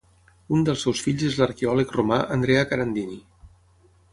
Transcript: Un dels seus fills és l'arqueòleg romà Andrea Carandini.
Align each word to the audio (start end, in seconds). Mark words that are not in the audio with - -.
Un 0.55 0.63
dels 0.69 0.85
seus 0.87 1.01
fills 1.07 1.25
és 1.27 1.37
l'arqueòleg 1.41 1.93
romà 1.99 2.19
Andrea 2.39 2.65
Carandini. 2.73 3.19